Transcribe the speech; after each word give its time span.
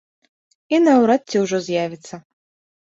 І 0.75 0.79
наўрад 0.87 1.21
ці 1.35 1.45
ўжо 1.45 1.63
з'явіцца. 1.69 2.23